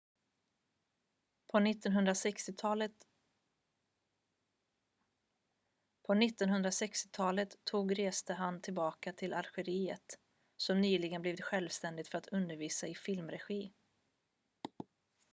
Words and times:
på 1.51 1.57
1960-talet 6.07 7.57
tog 7.63 7.99
reste 7.99 8.33
han 8.33 8.61
tillbaka 8.61 9.13
till 9.13 9.33
algeriet 9.33 10.19
som 10.57 10.81
nyligen 10.81 11.21
blivit 11.21 11.41
självständigt 11.43 12.07
för 12.07 12.17
att 12.17 12.27
undervisa 12.27 12.87
i 12.87 12.95
filmregi 12.95 13.73